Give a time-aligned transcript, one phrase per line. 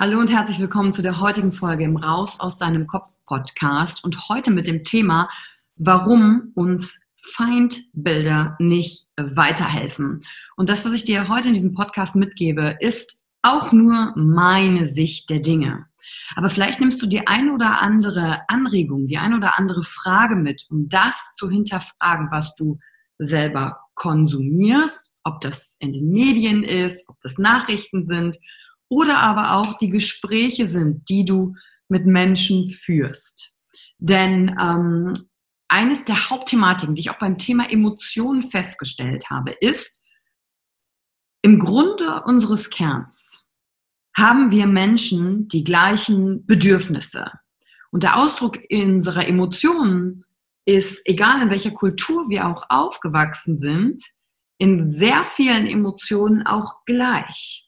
[0.00, 4.28] Hallo und herzlich willkommen zu der heutigen Folge im Raus aus deinem Kopf Podcast und
[4.28, 5.28] heute mit dem Thema,
[5.74, 10.24] warum uns Feindbilder nicht weiterhelfen.
[10.54, 15.30] Und das, was ich dir heute in diesem Podcast mitgebe, ist auch nur meine Sicht
[15.30, 15.86] der Dinge.
[16.36, 20.64] Aber vielleicht nimmst du die eine oder andere Anregung, die eine oder andere Frage mit,
[20.70, 22.78] um das zu hinterfragen, was du
[23.18, 28.38] selber konsumierst, ob das in den Medien ist, ob das Nachrichten sind
[28.88, 31.54] oder aber auch die Gespräche sind, die du
[31.88, 33.56] mit Menschen führst.
[33.98, 35.12] Denn ähm,
[35.68, 40.02] eines der Hauptthematiken, die ich auch beim Thema Emotionen festgestellt habe, ist,
[41.42, 43.46] im Grunde unseres Kerns
[44.16, 47.30] haben wir Menschen die gleichen Bedürfnisse.
[47.90, 50.24] Und der Ausdruck unserer Emotionen
[50.64, 54.02] ist, egal in welcher Kultur wir auch aufgewachsen sind,
[54.58, 57.67] in sehr vielen Emotionen auch gleich.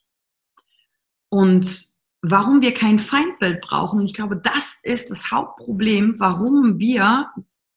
[1.31, 1.85] Und
[2.21, 7.29] warum wir kein Feindbild brauchen, ich glaube, das ist das Hauptproblem, warum wir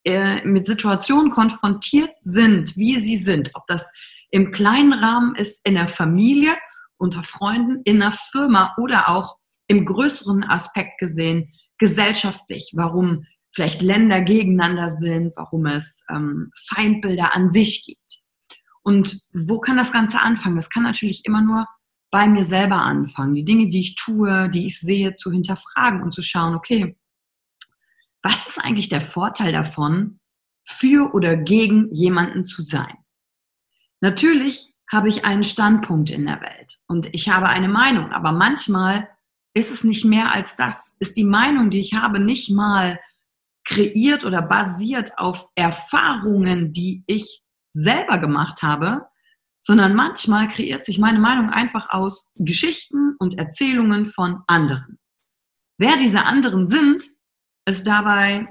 [0.04, 3.52] äh, mit Situationen konfrontiert sind, wie sie sind.
[3.54, 3.92] Ob das
[4.30, 6.56] im kleinen Rahmen ist, in der Familie,
[6.96, 9.36] unter Freunden, in der Firma oder auch
[9.68, 17.52] im größeren Aspekt gesehen, gesellschaftlich, warum vielleicht Länder gegeneinander sind, warum es ähm, Feindbilder an
[17.52, 18.22] sich gibt.
[18.82, 20.56] Und wo kann das Ganze anfangen?
[20.56, 21.66] Das kann natürlich immer nur
[22.14, 26.14] bei mir selber anfangen, die Dinge, die ich tue, die ich sehe, zu hinterfragen und
[26.14, 26.96] zu schauen, okay,
[28.22, 30.20] was ist eigentlich der Vorteil davon,
[30.64, 32.94] für oder gegen jemanden zu sein?
[34.00, 39.08] Natürlich habe ich einen Standpunkt in der Welt und ich habe eine Meinung, aber manchmal
[39.52, 43.00] ist es nicht mehr als das, ist die Meinung, die ich habe, nicht mal
[43.64, 47.42] kreiert oder basiert auf Erfahrungen, die ich
[47.72, 49.08] selber gemacht habe,
[49.64, 54.98] sondern manchmal kreiert sich meine Meinung einfach aus Geschichten und Erzählungen von anderen.
[55.78, 57.02] Wer diese anderen sind,
[57.64, 58.46] ist dabei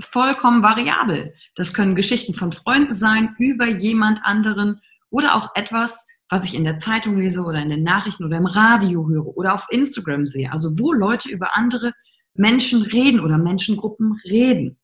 [0.00, 1.34] vollkommen variabel.
[1.56, 4.80] Das können Geschichten von Freunden sein, über jemand anderen
[5.10, 8.46] oder auch etwas, was ich in der Zeitung lese oder in den Nachrichten oder im
[8.46, 10.50] Radio höre oder auf Instagram sehe.
[10.50, 11.92] Also wo Leute über andere
[12.32, 14.78] Menschen reden oder Menschengruppen reden.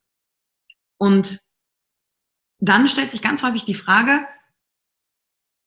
[0.99, 1.41] Und
[2.59, 4.27] dann stellt sich ganz häufig die Frage,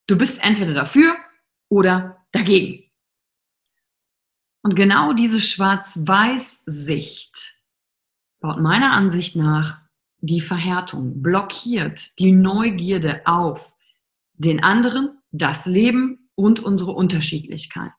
[0.06, 1.16] Du bist entweder dafür
[1.68, 2.84] oder dagegen.
[4.62, 7.56] Und genau diese Schwarz-Weiß-Sicht
[8.40, 9.80] baut meiner Ansicht nach
[10.18, 13.74] die Verhärtung, blockiert die Neugierde auf
[14.34, 17.92] den anderen, das Leben und unsere Unterschiedlichkeit.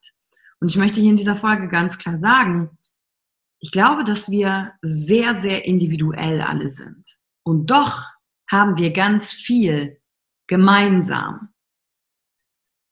[0.60, 2.78] Und ich möchte hier in dieser Folge ganz klar sagen,
[3.60, 7.18] ich glaube, dass wir sehr, sehr individuell alle sind.
[7.44, 8.06] Und doch
[8.50, 10.00] haben wir ganz viel
[10.48, 11.50] gemeinsam.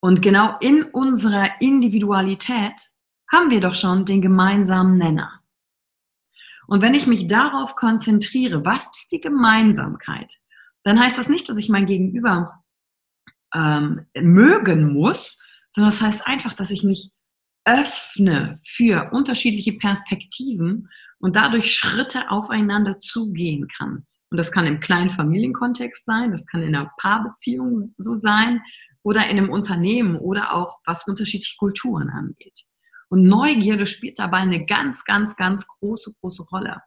[0.05, 2.75] Und genau in unserer Individualität
[3.31, 5.41] haben wir doch schon den gemeinsamen Nenner.
[6.67, 10.31] Und wenn ich mich darauf konzentriere, was ist die Gemeinsamkeit,
[10.83, 12.63] dann heißt das nicht, dass ich mein Gegenüber
[13.55, 17.09] ähm, mögen muss, sondern das heißt einfach, dass ich mich
[17.65, 20.87] öffne für unterschiedliche Perspektiven
[21.17, 24.05] und dadurch Schritte aufeinander zugehen kann.
[24.29, 28.61] Und das kann im kleinen Familienkontext sein, das kann in einer Paarbeziehung so sein
[29.05, 32.65] oder in einem Unternehmen oder auch was unterschiedliche Kulturen angeht.
[33.07, 36.81] Und Neugierde spielt dabei eine ganz, ganz, ganz große, große Rolle.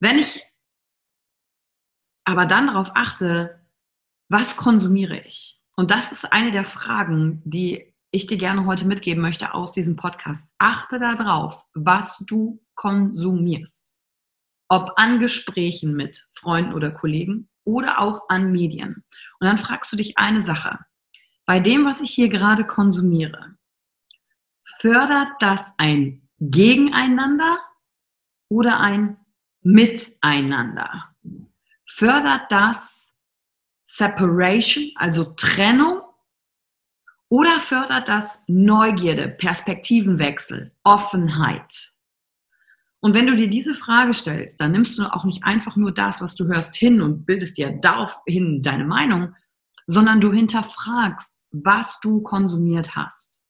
[0.00, 0.44] Wenn ich
[2.24, 3.66] aber dann darauf achte,
[4.28, 5.58] was konsumiere ich?
[5.76, 9.96] Und das ist eine der Fragen, die ich dir gerne heute mitgeben möchte aus diesem
[9.96, 10.46] Podcast.
[10.58, 13.90] Achte darauf, was du konsumierst.
[14.68, 19.04] Ob an Gesprächen mit Freunden oder Kollegen oder auch an Medien.
[19.40, 20.78] Und dann fragst du dich eine Sache.
[21.46, 23.56] Bei dem, was ich hier gerade konsumiere,
[24.80, 27.58] fördert das ein Gegeneinander
[28.48, 29.18] oder ein
[29.60, 31.14] Miteinander?
[31.86, 33.12] Fördert das
[33.82, 36.02] Separation, also Trennung,
[37.28, 41.91] oder fördert das Neugierde, Perspektivenwechsel, Offenheit?
[43.04, 46.22] Und wenn du dir diese Frage stellst, dann nimmst du auch nicht einfach nur das,
[46.22, 49.34] was du hörst, hin und bildest dir daraufhin deine Meinung,
[49.88, 53.42] sondern du hinterfragst, was du konsumiert hast.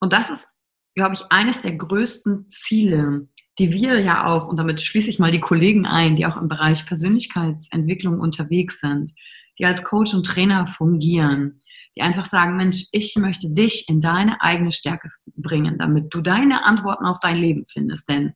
[0.00, 0.58] Und das ist,
[0.96, 3.28] glaube ich, eines der größten Ziele,
[3.60, 6.48] die wir ja auch, und damit schließe ich mal die Kollegen ein, die auch im
[6.48, 9.12] Bereich Persönlichkeitsentwicklung unterwegs sind,
[9.56, 11.60] die als Coach und Trainer fungieren,
[11.96, 16.64] die einfach sagen, Mensch, ich möchte dich in deine eigene Stärke bringen, damit du deine
[16.64, 18.08] Antworten auf dein Leben findest.
[18.08, 18.34] Denn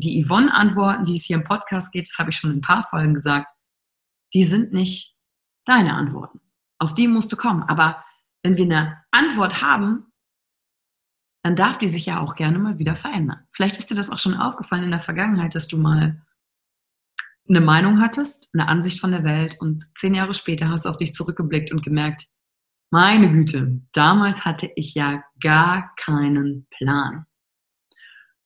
[0.00, 2.82] die Yvonne-Antworten, die es hier im Podcast geht, das habe ich schon in ein paar
[2.82, 3.48] Folgen gesagt,
[4.34, 5.16] die sind nicht
[5.64, 6.40] deine Antworten.
[6.78, 7.62] Auf die musst du kommen.
[7.62, 8.04] Aber
[8.42, 10.12] wenn wir eine Antwort haben,
[11.42, 13.46] dann darf die sich ja auch gerne mal wieder verändern.
[13.52, 16.22] Vielleicht ist dir das auch schon aufgefallen in der Vergangenheit, dass du mal
[17.48, 20.96] eine Meinung hattest, eine Ansicht von der Welt und zehn Jahre später hast du auf
[20.96, 22.26] dich zurückgeblickt und gemerkt,
[22.90, 27.26] meine Güte, damals hatte ich ja gar keinen Plan.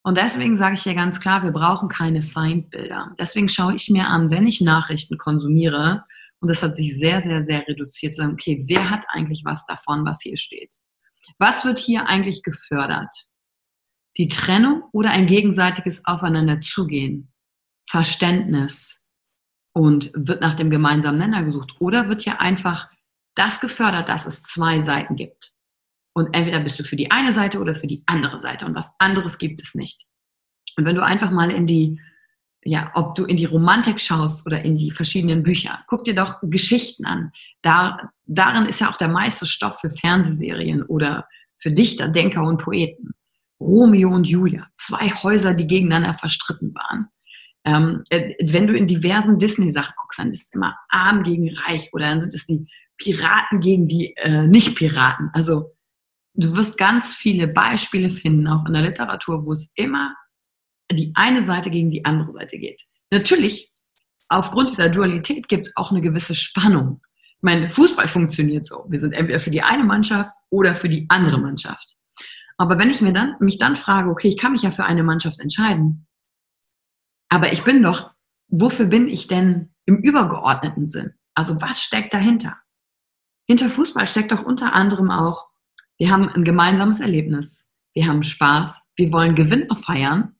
[0.02, 3.14] Und deswegen sage ich hier ganz klar, wir brauchen keine Feindbilder.
[3.18, 6.04] Deswegen schaue ich mir an, wenn ich Nachrichten konsumiere,
[6.40, 9.66] und das hat sich sehr, sehr, sehr reduziert, zu sagen, okay, wer hat eigentlich was
[9.66, 10.74] davon, was hier steht?
[11.38, 13.14] Was wird hier eigentlich gefördert?
[14.16, 17.32] Die Trennung oder ein gegenseitiges Aufeinanderzugehen?
[17.88, 19.06] Verständnis
[19.72, 21.72] und wird nach dem gemeinsamen Nenner gesucht?
[21.78, 22.88] Oder wird hier einfach
[23.34, 25.49] das gefördert, dass es zwei Seiten gibt?
[26.12, 28.90] Und entweder bist du für die eine Seite oder für die andere Seite und was
[28.98, 30.04] anderes gibt es nicht.
[30.76, 32.00] Und wenn du einfach mal in die,
[32.62, 36.36] ja, ob du in die Romantik schaust oder in die verschiedenen Bücher, guck dir doch
[36.42, 37.32] Geschichten an.
[37.62, 41.26] Da, darin ist ja auch der meiste Stoff für Fernsehserien oder
[41.58, 43.14] für Dichter, Denker und Poeten.
[43.60, 47.08] Romeo und Julia, zwei Häuser, die gegeneinander verstritten waren.
[47.64, 51.90] Ähm, äh, wenn du in diversen Disney-Sachen guckst, dann ist es immer arm gegen reich
[51.92, 52.66] oder dann sind es die
[52.96, 55.30] Piraten gegen die äh, Nicht-Piraten.
[55.34, 55.72] Also
[56.34, 60.14] du wirst ganz viele Beispiele finden, auch in der Literatur, wo es immer
[60.90, 62.82] die eine Seite gegen die andere Seite geht.
[63.10, 63.72] Natürlich,
[64.28, 67.00] aufgrund dieser Dualität gibt es auch eine gewisse Spannung.
[67.36, 68.84] Ich meine, Fußball funktioniert so.
[68.88, 71.96] Wir sind entweder für die eine Mannschaft oder für die andere Mannschaft.
[72.58, 75.02] Aber wenn ich mir dann, mich dann frage, okay, ich kann mich ja für eine
[75.02, 76.06] Mannschaft entscheiden,
[77.30, 78.10] aber ich bin doch,
[78.48, 81.14] wofür bin ich denn im übergeordneten Sinn?
[81.34, 82.58] Also was steckt dahinter?
[83.46, 85.49] Hinter Fußball steckt doch unter anderem auch,
[86.00, 90.34] wir haben ein gemeinsames Erlebnis, wir haben Spaß, wir wollen Gewinne feiern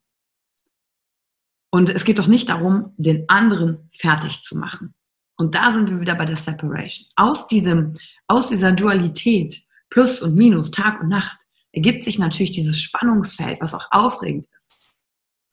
[1.71, 4.95] und es geht doch nicht darum, den anderen fertig zu machen.
[5.37, 7.07] Und da sind wir wieder bei der Separation.
[7.15, 11.39] Aus diesem, aus dieser Dualität, Plus und Minus, Tag und Nacht,
[11.73, 14.89] ergibt sich natürlich dieses Spannungsfeld, was auch aufregend ist.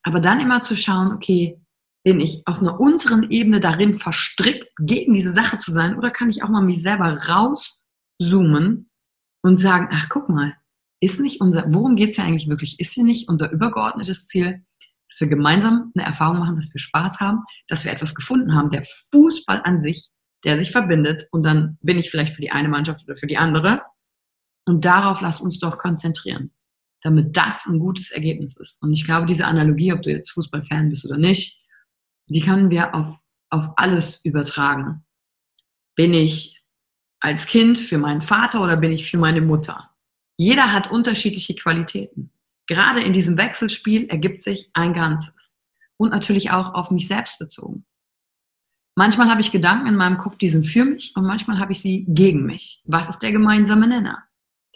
[0.04, 1.60] Aber dann immer zu schauen, okay,
[2.04, 6.30] bin ich auf einer unteren Ebene darin verstrickt, gegen diese Sache zu sein, oder kann
[6.30, 8.90] ich auch mal mich selber rauszoomen
[9.42, 10.54] und sagen, ach guck mal,
[11.00, 12.80] ist nicht unser, worum geht es ja eigentlich wirklich?
[12.80, 14.64] Ist hier nicht unser übergeordnetes Ziel,
[15.10, 18.72] dass wir gemeinsam eine Erfahrung machen, dass wir Spaß haben, dass wir etwas gefunden haben,
[18.72, 20.10] der Fußball an sich,
[20.44, 23.38] der sich verbindet und dann bin ich vielleicht für die eine Mannschaft oder für die
[23.38, 23.82] andere.
[24.66, 26.52] Und darauf lasst uns doch konzentrieren,
[27.02, 28.82] damit das ein gutes Ergebnis ist.
[28.82, 31.64] Und ich glaube, diese Analogie, ob du jetzt Fußballfan bist oder nicht,
[32.28, 33.18] die können wir auf,
[33.50, 35.06] auf alles übertragen.
[35.96, 36.57] Bin ich
[37.28, 39.90] als Kind für meinen Vater oder bin ich für meine Mutter?
[40.38, 42.32] Jeder hat unterschiedliche Qualitäten.
[42.68, 45.54] Gerade in diesem Wechselspiel ergibt sich ein Ganzes.
[45.98, 47.86] Und natürlich auch auf mich selbst bezogen.
[48.96, 51.82] Manchmal habe ich Gedanken in meinem Kopf, die sind für mich und manchmal habe ich
[51.82, 52.82] sie gegen mich.
[52.86, 54.24] Was ist der gemeinsame Nenner?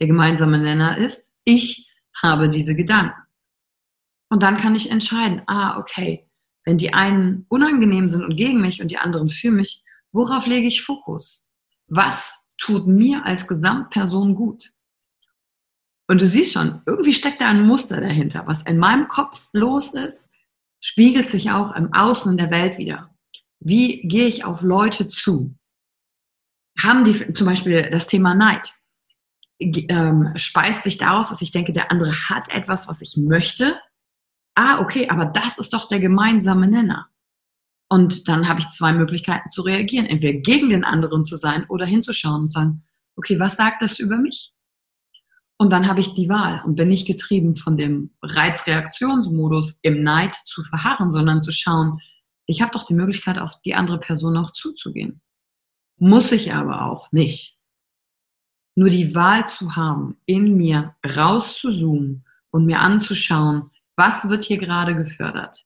[0.01, 1.89] Der gemeinsame Nenner ist, ich
[2.21, 3.21] habe diese Gedanken.
[4.29, 6.27] Und dann kann ich entscheiden, ah, okay,
[6.65, 10.67] wenn die einen unangenehm sind und gegen mich und die anderen für mich, worauf lege
[10.67, 11.49] ich Fokus?
[11.87, 14.71] Was tut mir als Gesamtperson gut?
[16.07, 18.43] Und du siehst schon, irgendwie steckt da ein Muster dahinter.
[18.45, 20.29] Was in meinem Kopf los ist,
[20.81, 23.15] spiegelt sich auch im Außen in der Welt wieder.
[23.59, 25.55] Wie gehe ich auf Leute zu?
[26.81, 28.73] Haben die zum Beispiel das Thema Neid?
[29.59, 33.79] Ähm, speist sich daraus, dass ich denke, der andere hat etwas, was ich möchte
[34.55, 37.09] ah, okay, aber das ist doch der gemeinsame Nenner.
[37.91, 40.05] Und dann habe ich zwei Möglichkeiten zu reagieren.
[40.05, 42.85] Entweder gegen den anderen zu sein oder hinzuschauen und sagen,
[43.17, 44.53] okay, was sagt das über mich?
[45.57, 50.35] Und dann habe ich die Wahl und bin nicht getrieben von dem Reizreaktionsmodus im Neid
[50.45, 51.99] zu verharren, sondern zu schauen,
[52.45, 55.21] ich habe doch die Möglichkeit, auf die andere Person noch zuzugehen.
[55.97, 57.57] Muss ich aber auch nicht.
[58.73, 64.95] Nur die Wahl zu haben, in mir rauszuzoomen und mir anzuschauen, was wird hier gerade
[64.95, 65.65] gefördert?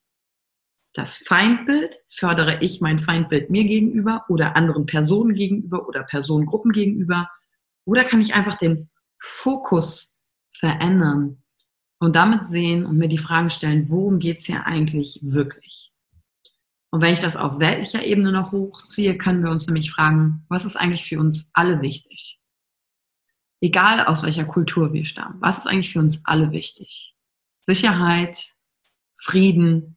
[0.96, 7.28] Das Feindbild, fördere ich mein Feindbild mir gegenüber oder anderen Personen gegenüber oder Personengruppen gegenüber?
[7.84, 8.88] Oder kann ich einfach den
[9.18, 11.42] Fokus verändern
[11.98, 15.92] und damit sehen und mir die Fragen stellen, worum geht es hier eigentlich wirklich?
[16.88, 20.64] Und wenn ich das auf weltlicher Ebene noch hochziehe, können wir uns nämlich fragen, was
[20.64, 22.40] ist eigentlich für uns alle wichtig?
[23.60, 27.14] Egal aus welcher Kultur wir stammen, was ist eigentlich für uns alle wichtig?
[27.60, 28.54] Sicherheit,
[29.18, 29.95] Frieden,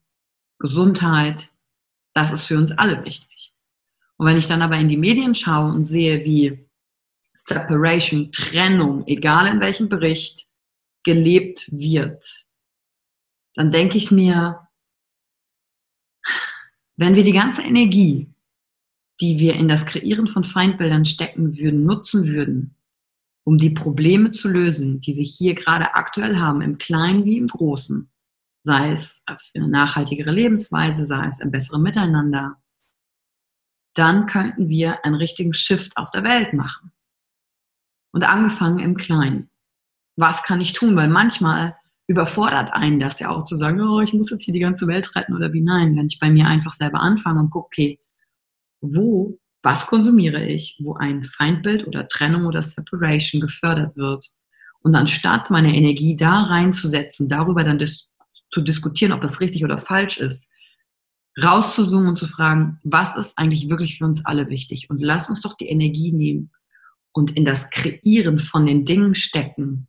[0.60, 1.50] Gesundheit,
[2.14, 3.52] das ist für uns alle wichtig.
[4.16, 6.68] Und wenn ich dann aber in die Medien schaue und sehe, wie
[7.46, 10.46] Separation, Trennung, egal in welchem Bericht,
[11.02, 12.46] gelebt wird,
[13.54, 14.68] dann denke ich mir,
[16.96, 18.30] wenn wir die ganze Energie,
[19.20, 22.76] die wir in das Kreieren von Feindbildern stecken würden, nutzen würden,
[23.44, 27.46] um die Probleme zu lösen, die wir hier gerade aktuell haben, im Kleinen wie im
[27.46, 28.10] Großen,
[28.62, 32.56] sei es für eine nachhaltigere Lebensweise, sei es ein besseres Miteinander,
[33.94, 36.92] dann könnten wir einen richtigen Shift auf der Welt machen.
[38.12, 39.50] Und angefangen im Kleinen.
[40.16, 40.96] Was kann ich tun?
[40.96, 41.76] Weil manchmal
[42.08, 45.14] überfordert einen das ja auch zu sagen, oh, ich muss jetzt hier die ganze Welt
[45.14, 48.00] retten oder wie nein, wenn ich bei mir einfach selber anfange und gucke, okay,
[48.80, 54.26] wo was konsumiere ich, wo ein Feindbild oder Trennung oder Separation gefördert wird.
[54.82, 58.09] Und anstatt meine Energie da reinzusetzen, darüber dann dis
[58.50, 60.50] zu diskutieren, ob das richtig oder falsch ist,
[61.40, 64.90] rauszuzoomen und zu fragen, was ist eigentlich wirklich für uns alle wichtig?
[64.90, 66.50] Und lass uns doch die Energie nehmen
[67.12, 69.88] und in das Kreieren von den Dingen stecken,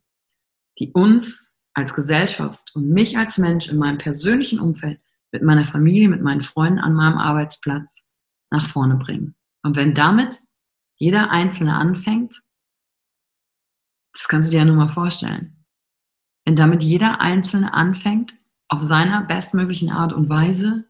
[0.78, 5.00] die uns als Gesellschaft und mich als Mensch in meinem persönlichen Umfeld,
[5.32, 8.06] mit meiner Familie, mit meinen Freunden an meinem Arbeitsplatz
[8.50, 9.34] nach vorne bringen.
[9.62, 10.38] Und wenn damit
[10.96, 12.42] jeder Einzelne anfängt,
[14.12, 15.64] das kannst du dir ja nur mal vorstellen,
[16.44, 18.34] wenn damit jeder Einzelne anfängt,
[18.72, 20.86] auf seiner bestmöglichen Art und Weise,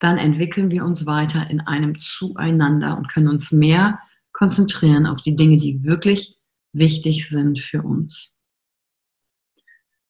[0.00, 4.00] dann entwickeln wir uns weiter in einem Zueinander und können uns mehr
[4.32, 6.38] konzentrieren auf die Dinge, die wirklich
[6.72, 8.38] wichtig sind für uns.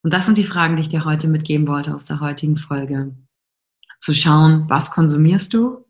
[0.03, 3.17] Und das sind die Fragen, die ich dir heute mitgeben wollte aus der heutigen Folge.
[4.01, 5.85] Zu schauen, was konsumierst du?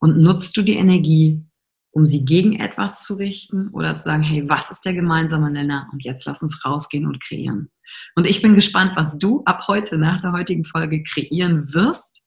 [0.00, 1.46] Und nutzt du die Energie,
[1.92, 5.88] um sie gegen etwas zu richten oder zu sagen, hey, was ist der gemeinsame Nenner?
[5.92, 7.70] Und jetzt lass uns rausgehen und kreieren.
[8.14, 12.22] Und ich bin gespannt, was du ab heute, nach der heutigen Folge, kreieren wirst,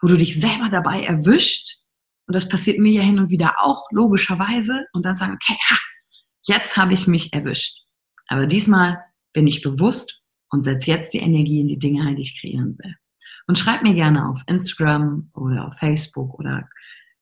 [0.00, 1.78] wo du dich selber dabei erwischt.
[2.26, 4.86] Und das passiert mir ja hin und wieder auch, logischerweise.
[4.92, 5.78] Und dann sagen, okay, ha,
[6.46, 7.84] jetzt habe ich mich erwischt.
[8.28, 10.20] Aber diesmal bin ich bewusst
[10.50, 12.94] und setze jetzt die Energie in die Dinge die ich kreieren will.
[13.46, 16.68] Und schreib mir gerne auf Instagram oder auf Facebook oder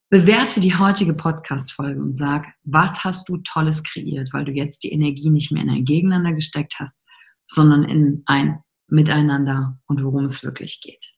[0.09, 4.93] Bewerte die heutige Podcast-Folge und sag, was hast du Tolles kreiert, weil du jetzt die
[4.93, 7.01] Energie nicht mehr in ein Gegeneinander gesteckt hast,
[7.47, 11.13] sondern in ein Miteinander und worum es wirklich geht.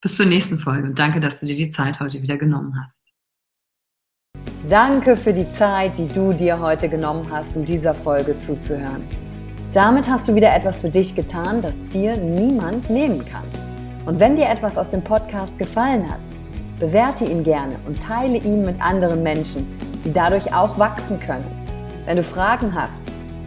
[0.00, 3.02] Bis zur nächsten Folge und danke, dass du dir die Zeit heute wieder genommen hast.
[4.68, 9.06] Danke für die Zeit, die du dir heute genommen hast, um dieser Folge zuzuhören.
[9.72, 13.44] Damit hast du wieder etwas für dich getan, das dir niemand nehmen kann.
[14.06, 16.20] Und wenn dir etwas aus dem Podcast gefallen hat,
[16.78, 19.66] Bewerte ihn gerne und teile ihn mit anderen Menschen,
[20.04, 21.46] die dadurch auch wachsen können.
[22.04, 23.00] Wenn du Fragen hast